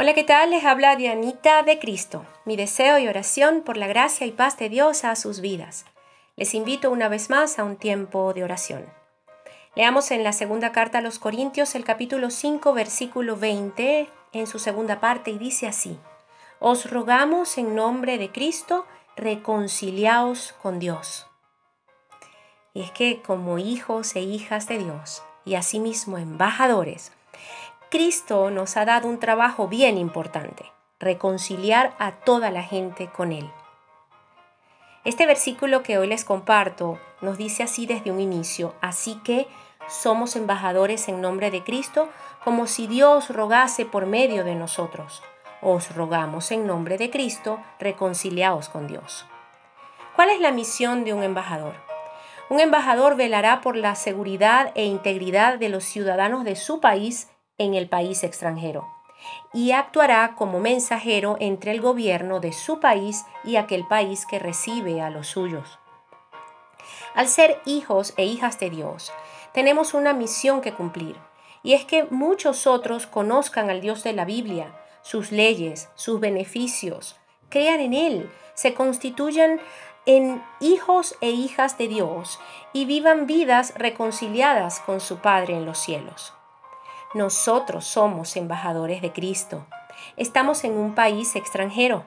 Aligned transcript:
Hola, 0.00 0.14
¿qué 0.14 0.22
tal? 0.22 0.50
Les 0.50 0.64
habla 0.64 0.94
Dianita 0.94 1.64
de 1.64 1.80
Cristo. 1.80 2.24
Mi 2.44 2.54
deseo 2.54 3.00
y 3.00 3.08
oración 3.08 3.62
por 3.62 3.76
la 3.76 3.88
gracia 3.88 4.28
y 4.28 4.30
paz 4.30 4.56
de 4.56 4.68
Dios 4.68 5.02
a 5.02 5.16
sus 5.16 5.40
vidas. 5.40 5.86
Les 6.36 6.54
invito 6.54 6.92
una 6.92 7.08
vez 7.08 7.30
más 7.30 7.58
a 7.58 7.64
un 7.64 7.74
tiempo 7.74 8.32
de 8.32 8.44
oración. 8.44 8.86
Leamos 9.74 10.12
en 10.12 10.22
la 10.22 10.32
segunda 10.32 10.70
carta 10.70 10.98
a 10.98 11.00
los 11.00 11.18
Corintios 11.18 11.74
el 11.74 11.84
capítulo 11.84 12.30
5, 12.30 12.72
versículo 12.74 13.36
20, 13.36 14.08
en 14.34 14.46
su 14.46 14.60
segunda 14.60 15.00
parte, 15.00 15.32
y 15.32 15.38
dice 15.38 15.66
así, 15.66 15.98
Os 16.60 16.88
rogamos 16.88 17.58
en 17.58 17.74
nombre 17.74 18.18
de 18.18 18.30
Cristo, 18.30 18.86
reconciliaos 19.16 20.54
con 20.62 20.78
Dios. 20.78 21.26
Y 22.72 22.82
es 22.82 22.92
que 22.92 23.20
como 23.20 23.58
hijos 23.58 24.14
e 24.14 24.20
hijas 24.20 24.68
de 24.68 24.78
Dios, 24.78 25.24
y 25.44 25.56
asimismo 25.56 26.18
embajadores, 26.18 27.10
Cristo 27.90 28.50
nos 28.50 28.76
ha 28.76 28.84
dado 28.84 29.08
un 29.08 29.18
trabajo 29.18 29.66
bien 29.66 29.96
importante, 29.96 30.70
reconciliar 31.00 31.94
a 31.98 32.12
toda 32.12 32.50
la 32.50 32.62
gente 32.62 33.06
con 33.08 33.32
Él. 33.32 33.50
Este 35.06 35.24
versículo 35.24 35.82
que 35.82 35.96
hoy 35.96 36.06
les 36.06 36.26
comparto 36.26 36.98
nos 37.22 37.38
dice 37.38 37.62
así 37.62 37.86
desde 37.86 38.10
un 38.10 38.20
inicio, 38.20 38.74
así 38.82 39.18
que 39.24 39.48
somos 39.88 40.36
embajadores 40.36 41.08
en 41.08 41.22
nombre 41.22 41.50
de 41.50 41.64
Cristo 41.64 42.10
como 42.44 42.66
si 42.66 42.86
Dios 42.86 43.30
rogase 43.30 43.86
por 43.86 44.04
medio 44.04 44.44
de 44.44 44.54
nosotros. 44.54 45.22
Os 45.62 45.94
rogamos 45.96 46.50
en 46.50 46.66
nombre 46.66 46.98
de 46.98 47.08
Cristo, 47.08 47.58
reconciliaos 47.80 48.68
con 48.68 48.86
Dios. 48.86 49.24
¿Cuál 50.14 50.28
es 50.28 50.40
la 50.40 50.52
misión 50.52 51.04
de 51.04 51.14
un 51.14 51.22
embajador? 51.22 51.74
Un 52.50 52.60
embajador 52.60 53.16
velará 53.16 53.62
por 53.62 53.76
la 53.76 53.94
seguridad 53.94 54.72
e 54.74 54.84
integridad 54.84 55.58
de 55.58 55.70
los 55.70 55.84
ciudadanos 55.84 56.44
de 56.44 56.54
su 56.54 56.80
país 56.80 57.28
en 57.58 57.74
el 57.74 57.88
país 57.88 58.24
extranjero 58.24 58.88
y 59.52 59.72
actuará 59.72 60.34
como 60.36 60.60
mensajero 60.60 61.36
entre 61.40 61.72
el 61.72 61.80
gobierno 61.80 62.40
de 62.40 62.52
su 62.52 62.80
país 62.80 63.24
y 63.44 63.56
aquel 63.56 63.86
país 63.86 64.26
que 64.26 64.38
recibe 64.38 65.00
a 65.00 65.10
los 65.10 65.28
suyos. 65.28 65.78
Al 67.14 67.28
ser 67.28 67.60
hijos 67.64 68.14
e 68.16 68.24
hijas 68.24 68.58
de 68.58 68.70
Dios, 68.70 69.12
tenemos 69.52 69.94
una 69.94 70.12
misión 70.12 70.60
que 70.60 70.72
cumplir, 70.72 71.16
y 71.62 71.74
es 71.74 71.84
que 71.84 72.04
muchos 72.04 72.66
otros 72.66 73.06
conozcan 73.06 73.70
al 73.70 73.80
Dios 73.80 74.04
de 74.04 74.12
la 74.12 74.24
Biblia, 74.24 74.72
sus 75.02 75.32
leyes, 75.32 75.88
sus 75.94 76.20
beneficios, 76.20 77.16
crean 77.48 77.80
en 77.80 77.94
Él, 77.94 78.30
se 78.54 78.74
constituyan 78.74 79.60
en 80.06 80.42
hijos 80.60 81.16
e 81.20 81.30
hijas 81.30 81.76
de 81.76 81.88
Dios 81.88 82.38
y 82.72 82.84
vivan 82.84 83.26
vidas 83.26 83.74
reconciliadas 83.76 84.80
con 84.80 85.00
su 85.00 85.18
Padre 85.18 85.56
en 85.56 85.66
los 85.66 85.78
cielos. 85.78 86.37
Nosotros 87.14 87.86
somos 87.86 88.36
embajadores 88.36 89.00
de 89.00 89.12
Cristo. 89.12 89.66
Estamos 90.16 90.64
en 90.64 90.76
un 90.76 90.94
país 90.94 91.36
extranjero. 91.36 92.04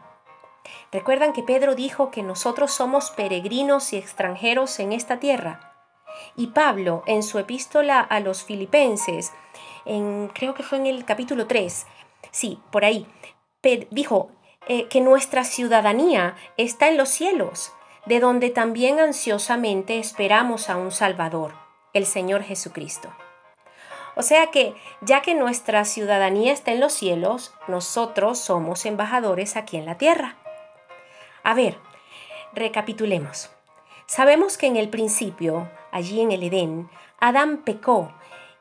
Recuerdan 0.92 1.34
que 1.34 1.42
Pedro 1.42 1.74
dijo 1.74 2.12
que 2.12 2.22
nosotros 2.22 2.72
somos 2.72 3.10
peregrinos 3.10 3.94
y 3.94 3.98
extranjeros 3.98 4.80
en 4.80 4.94
esta 4.94 5.20
tierra. 5.20 5.74
Y 6.36 6.48
Pablo, 6.48 7.04
en 7.08 7.24
su 7.24 7.40
epístola 7.40 8.00
a 8.00 8.20
los 8.20 8.44
filipenses, 8.44 9.32
en, 9.86 10.30
creo 10.36 10.54
que 10.54 10.62
fue 10.62 10.78
en 10.78 10.86
el 10.86 11.04
capítulo 11.04 11.48
3, 11.48 11.88
sí, 12.30 12.60
por 12.72 12.86
ahí, 12.86 13.08
dijo 13.90 14.30
eh, 14.68 14.88
que 14.88 15.02
nuestra 15.02 15.44
ciudadanía 15.46 16.36
está 16.58 16.90
en 16.90 16.98
los 16.98 17.10
cielos, 17.10 17.74
de 18.06 18.20
donde 18.20 18.52
también 18.52 19.00
ansiosamente 19.00 19.98
esperamos 19.98 20.70
a 20.70 20.78
un 20.78 20.92
Salvador, 20.92 21.54
el 21.94 22.06
Señor 22.06 22.44
Jesucristo. 22.44 23.12
O 24.16 24.22
sea 24.22 24.48
que, 24.48 24.76
ya 25.02 25.22
que 25.22 25.36
nuestra 25.36 25.86
ciudadanía 25.86 26.54
está 26.54 26.72
en 26.72 26.80
los 26.80 26.94
cielos, 26.94 27.54
nosotros 27.68 28.40
somos 28.40 28.86
embajadores 28.86 29.56
aquí 29.56 29.78
en 29.78 29.86
la 29.86 29.98
tierra. 29.98 30.36
A 31.44 31.54
ver, 31.54 31.78
recapitulemos. 32.54 33.50
Sabemos 34.06 34.58
que 34.58 34.68
en 34.68 34.76
el 34.76 34.90
principio, 34.90 35.70
allí 35.92 36.22
en 36.22 36.32
el 36.32 36.44
Edén, 36.44 36.90
Adán 37.20 37.60
pecó 37.60 38.12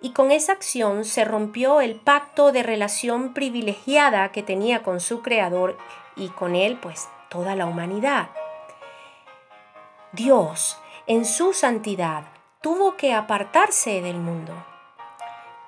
y 0.01 0.13
con 0.13 0.31
esa 0.31 0.53
acción 0.53 1.05
se 1.05 1.25
rompió 1.25 1.81
el 1.81 1.97
pacto 1.97 2.53
de 2.53 2.63
relación 2.63 3.35
privilegiada 3.35 4.33
que 4.33 4.43
tenía 4.43 4.83
con 4.83 5.01
su 5.01 5.23
creador 5.23 5.77
y 6.17 6.29
con 6.29 6.55
él 6.55 6.79
pues 6.81 7.09
toda 7.29 7.55
la 7.55 7.67
humanidad. 7.67 8.31
Dios, 10.13 10.79
en 11.07 11.25
su 11.25 11.53
santidad, 11.53 12.25
tuvo 12.61 12.97
que 12.97 13.13
apartarse 13.13 14.01
del 14.01 14.17
mundo. 14.17 14.53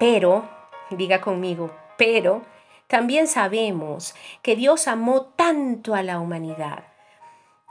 Pero, 0.03 0.49
diga 0.91 1.21
conmigo, 1.21 1.71
pero 1.97 2.43
también 2.89 3.29
sabemos 3.29 4.17
que 4.43 4.57
Dios 4.57 4.89
amó 4.89 5.27
tanto 5.37 5.95
a 5.95 6.03
la 6.03 6.19
humanidad 6.19 6.83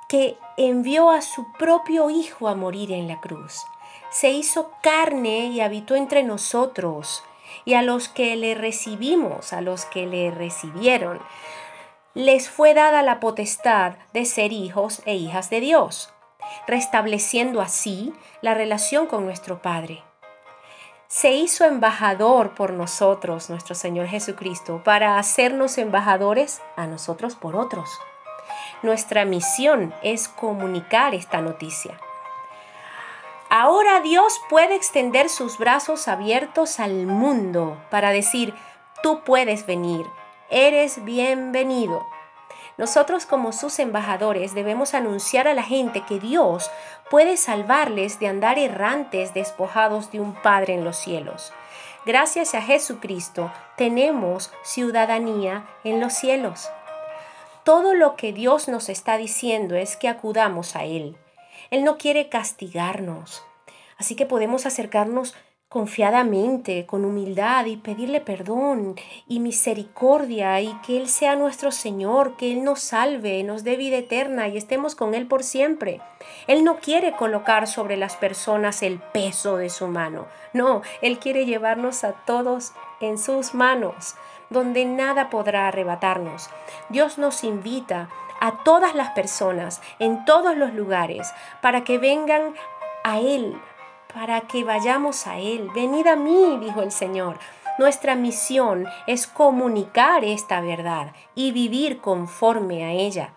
que 0.07 0.37
envió 0.55 1.11
a 1.11 1.21
su 1.21 1.45
propio 1.59 2.09
Hijo 2.09 2.47
a 2.47 2.55
morir 2.55 2.93
en 2.93 3.09
la 3.09 3.19
cruz. 3.19 3.65
Se 4.11 4.29
hizo 4.29 4.71
carne 4.81 5.47
y 5.47 5.59
habitó 5.59 5.97
entre 5.97 6.23
nosotros. 6.23 7.21
Y 7.65 7.73
a 7.73 7.81
los 7.81 8.07
que 8.07 8.37
le 8.37 8.55
recibimos, 8.55 9.51
a 9.51 9.59
los 9.59 9.83
que 9.83 10.07
le 10.07 10.31
recibieron, 10.31 11.19
les 12.13 12.49
fue 12.49 12.73
dada 12.73 13.01
la 13.01 13.19
potestad 13.19 13.95
de 14.13 14.23
ser 14.23 14.53
hijos 14.53 15.01
e 15.05 15.15
hijas 15.15 15.49
de 15.49 15.59
Dios, 15.59 16.13
restableciendo 16.65 17.59
así 17.59 18.13
la 18.41 18.53
relación 18.53 19.07
con 19.07 19.25
nuestro 19.25 19.61
Padre 19.61 20.01
se 21.11 21.33
hizo 21.33 21.65
embajador 21.65 22.51
por 22.51 22.71
nosotros, 22.71 23.49
nuestro 23.49 23.75
Señor 23.75 24.07
Jesucristo, 24.07 24.81
para 24.85 25.19
hacernos 25.19 25.77
embajadores 25.77 26.61
a 26.77 26.87
nosotros 26.87 27.35
por 27.35 27.57
otros. 27.57 27.89
Nuestra 28.81 29.25
misión 29.25 29.93
es 30.03 30.29
comunicar 30.29 31.13
esta 31.13 31.41
noticia. 31.41 31.99
Ahora 33.49 33.99
Dios 33.99 34.39
puede 34.49 34.75
extender 34.75 35.27
sus 35.27 35.57
brazos 35.57 36.07
abiertos 36.07 36.79
al 36.79 37.05
mundo 37.07 37.77
para 37.89 38.11
decir, 38.11 38.53
tú 39.03 39.21
puedes 39.25 39.65
venir, 39.65 40.05
eres 40.49 41.03
bienvenido. 41.03 42.07
Nosotros 42.81 43.27
como 43.27 43.51
sus 43.51 43.77
embajadores 43.77 44.55
debemos 44.55 44.95
anunciar 44.95 45.47
a 45.47 45.53
la 45.53 45.61
gente 45.61 46.01
que 46.01 46.19
Dios 46.19 46.71
puede 47.11 47.37
salvarles 47.37 48.19
de 48.19 48.25
andar 48.25 48.57
errantes 48.57 49.35
despojados 49.35 50.11
de 50.11 50.19
un 50.19 50.33
Padre 50.33 50.73
en 50.73 50.83
los 50.83 50.97
cielos. 50.97 51.53
Gracias 52.07 52.55
a 52.55 52.61
Jesucristo 52.63 53.51
tenemos 53.77 54.51
ciudadanía 54.63 55.67
en 55.83 55.99
los 55.99 56.13
cielos. 56.13 56.71
Todo 57.63 57.93
lo 57.93 58.15
que 58.15 58.33
Dios 58.33 58.67
nos 58.67 58.89
está 58.89 59.15
diciendo 59.17 59.75
es 59.75 59.95
que 59.95 60.07
acudamos 60.07 60.75
a 60.75 60.83
Él. 60.83 61.15
Él 61.69 61.83
no 61.83 61.99
quiere 61.99 62.29
castigarnos. 62.29 63.43
Así 63.99 64.15
que 64.15 64.25
podemos 64.25 64.65
acercarnos 64.65 65.35
confiadamente, 65.71 66.85
con 66.85 67.05
humildad 67.05 67.65
y 67.65 67.77
pedirle 67.77 68.19
perdón 68.19 68.95
y 69.25 69.39
misericordia 69.39 70.59
y 70.59 70.73
que 70.85 70.97
Él 70.97 71.07
sea 71.07 71.37
nuestro 71.37 71.71
Señor, 71.71 72.35
que 72.35 72.51
Él 72.51 72.65
nos 72.65 72.81
salve, 72.81 73.41
nos 73.43 73.63
dé 73.63 73.77
vida 73.77 73.95
eterna 73.95 74.49
y 74.49 74.57
estemos 74.57 74.95
con 74.95 75.13
Él 75.13 75.27
por 75.27 75.43
siempre. 75.45 76.01
Él 76.47 76.65
no 76.65 76.79
quiere 76.81 77.13
colocar 77.13 77.67
sobre 77.67 77.95
las 77.95 78.17
personas 78.17 78.83
el 78.83 78.99
peso 78.99 79.55
de 79.55 79.69
su 79.69 79.87
mano, 79.87 80.27
no, 80.51 80.81
Él 81.01 81.19
quiere 81.19 81.45
llevarnos 81.45 82.03
a 82.03 82.11
todos 82.25 82.73
en 82.99 83.17
sus 83.17 83.53
manos, 83.53 84.15
donde 84.49 84.83
nada 84.83 85.29
podrá 85.29 85.69
arrebatarnos. 85.69 86.49
Dios 86.89 87.17
nos 87.17 87.45
invita 87.45 88.09
a 88.41 88.61
todas 88.65 88.93
las 88.93 89.11
personas, 89.11 89.81
en 89.99 90.25
todos 90.25 90.57
los 90.57 90.73
lugares, 90.73 91.31
para 91.61 91.85
que 91.85 91.97
vengan 91.97 92.55
a 93.05 93.19
Él, 93.21 93.57
para 94.13 94.41
que 94.41 94.63
vayamos 94.63 95.27
a 95.27 95.39
Él. 95.39 95.69
Venid 95.73 96.07
a 96.07 96.15
mí, 96.15 96.57
dijo 96.61 96.81
el 96.81 96.91
Señor. 96.91 97.39
Nuestra 97.77 98.15
misión 98.15 98.85
es 99.07 99.27
comunicar 99.27 100.23
esta 100.23 100.61
verdad 100.61 101.13
y 101.35 101.51
vivir 101.51 101.99
conforme 101.99 102.83
a 102.83 102.91
ella. 102.91 103.33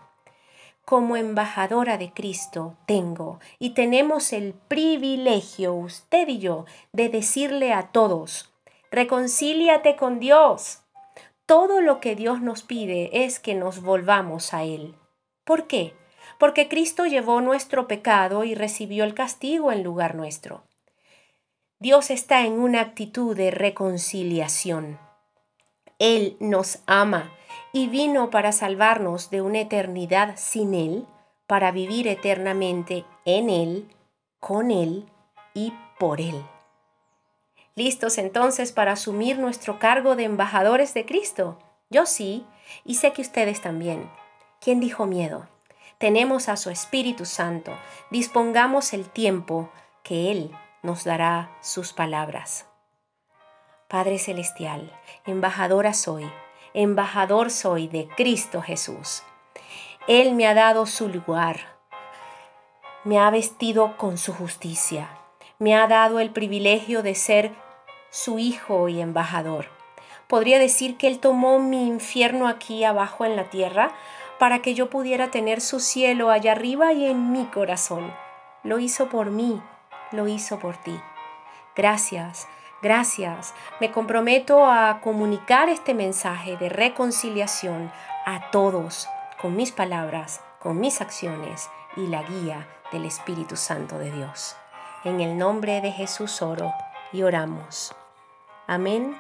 Como 0.84 1.16
embajadora 1.16 1.96
de 1.96 2.12
Cristo 2.12 2.76
tengo 2.84 3.40
y 3.58 3.70
tenemos 3.70 4.32
el 4.32 4.52
privilegio, 4.52 5.72
usted 5.72 6.28
y 6.28 6.38
yo, 6.38 6.66
de 6.92 7.08
decirle 7.08 7.72
a 7.72 7.84
todos, 7.84 8.52
reconcíliate 8.90 9.96
con 9.96 10.18
Dios. 10.18 10.80
Todo 11.46 11.80
lo 11.80 12.00
que 12.00 12.14
Dios 12.14 12.42
nos 12.42 12.62
pide 12.62 13.24
es 13.24 13.38
que 13.38 13.54
nos 13.54 13.82
volvamos 13.82 14.52
a 14.52 14.64
Él. 14.64 14.94
¿Por 15.44 15.66
qué? 15.66 15.94
Porque 16.38 16.68
Cristo 16.68 17.06
llevó 17.06 17.40
nuestro 17.40 17.86
pecado 17.86 18.44
y 18.44 18.54
recibió 18.54 19.04
el 19.04 19.14
castigo 19.14 19.72
en 19.72 19.82
lugar 19.82 20.14
nuestro. 20.14 20.64
Dios 21.78 22.10
está 22.10 22.46
en 22.46 22.54
una 22.54 22.80
actitud 22.80 23.36
de 23.36 23.50
reconciliación. 23.50 24.98
Él 25.98 26.36
nos 26.40 26.78
ama 26.86 27.30
y 27.72 27.88
vino 27.88 28.30
para 28.30 28.52
salvarnos 28.52 29.30
de 29.30 29.42
una 29.42 29.60
eternidad 29.60 30.34
sin 30.36 30.74
Él, 30.74 31.06
para 31.46 31.72
vivir 31.72 32.08
eternamente 32.08 33.04
en 33.24 33.50
Él, 33.50 33.88
con 34.40 34.70
Él 34.70 35.06
y 35.54 35.72
por 35.98 36.20
Él. 36.20 36.42
¿Listos 37.76 38.18
entonces 38.18 38.72
para 38.72 38.92
asumir 38.92 39.38
nuestro 39.38 39.78
cargo 39.78 40.14
de 40.14 40.24
embajadores 40.24 40.94
de 40.94 41.04
Cristo? 41.04 41.58
Yo 41.90 42.06
sí, 42.06 42.46
y 42.84 42.94
sé 42.94 43.12
que 43.12 43.22
ustedes 43.22 43.60
también. 43.60 44.08
¿Quién 44.60 44.80
dijo 44.80 45.06
miedo? 45.06 45.48
Tenemos 45.98 46.48
a 46.48 46.56
su 46.56 46.70
Espíritu 46.70 47.24
Santo. 47.24 47.72
Dispongamos 48.10 48.92
el 48.92 49.08
tiempo 49.08 49.70
que 50.02 50.30
Él 50.32 50.50
nos 50.82 51.04
dará 51.04 51.56
sus 51.60 51.92
palabras. 51.92 52.66
Padre 53.88 54.18
Celestial, 54.18 54.92
embajadora 55.24 55.94
soy, 55.94 56.28
embajador 56.74 57.50
soy 57.50 57.86
de 57.86 58.08
Cristo 58.16 58.60
Jesús. 58.60 59.22
Él 60.08 60.34
me 60.34 60.46
ha 60.46 60.54
dado 60.54 60.84
su 60.86 61.08
lugar, 61.08 61.60
me 63.04 63.20
ha 63.20 63.30
vestido 63.30 63.96
con 63.96 64.18
su 64.18 64.32
justicia, 64.32 65.08
me 65.58 65.76
ha 65.76 65.86
dado 65.86 66.18
el 66.18 66.30
privilegio 66.30 67.02
de 67.02 67.14
ser 67.14 67.52
su 68.10 68.38
hijo 68.38 68.88
y 68.88 69.00
embajador. 69.00 69.66
Podría 70.26 70.58
decir 70.58 70.96
que 70.96 71.06
Él 71.06 71.20
tomó 71.20 71.60
mi 71.60 71.86
infierno 71.86 72.48
aquí 72.48 72.82
abajo 72.82 73.24
en 73.24 73.36
la 73.36 73.44
tierra 73.44 73.92
para 74.38 74.60
que 74.60 74.74
yo 74.74 74.90
pudiera 74.90 75.30
tener 75.30 75.60
su 75.60 75.80
cielo 75.80 76.30
allá 76.30 76.52
arriba 76.52 76.92
y 76.92 77.06
en 77.06 77.32
mi 77.32 77.46
corazón. 77.46 78.12
Lo 78.62 78.78
hizo 78.78 79.08
por 79.08 79.30
mí, 79.30 79.62
lo 80.12 80.28
hizo 80.28 80.58
por 80.58 80.76
ti. 80.76 80.98
Gracias, 81.76 82.48
gracias. 82.82 83.54
Me 83.80 83.90
comprometo 83.90 84.64
a 84.66 85.00
comunicar 85.02 85.68
este 85.68 85.94
mensaje 85.94 86.56
de 86.56 86.68
reconciliación 86.68 87.90
a 88.24 88.50
todos 88.50 89.08
con 89.40 89.56
mis 89.56 89.72
palabras, 89.72 90.40
con 90.60 90.80
mis 90.80 91.00
acciones 91.00 91.68
y 91.96 92.06
la 92.06 92.22
guía 92.22 92.66
del 92.92 93.04
Espíritu 93.04 93.56
Santo 93.56 93.98
de 93.98 94.10
Dios. 94.10 94.56
En 95.04 95.20
el 95.20 95.36
nombre 95.36 95.80
de 95.80 95.92
Jesús 95.92 96.40
oro 96.40 96.72
y 97.12 97.22
oramos. 97.22 97.94
Amén 98.66 99.16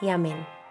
y 0.00 0.08
amén. 0.08 0.63